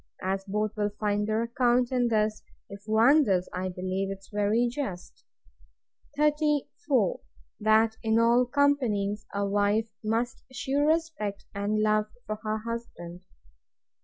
[0.23, 4.67] As both will find their account in this, if one does, I believe 'tis very
[4.67, 5.23] just.
[6.17, 7.19] 34.
[7.59, 13.25] That in all companies a wife must shew respect and love to her husband.